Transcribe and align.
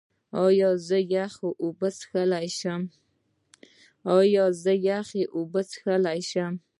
ایا 0.45 0.69
زه 0.87 0.97
یخې 4.87 5.21
اوبه 5.37 5.59
څښلی 5.69 6.19
شم؟ 6.33 6.53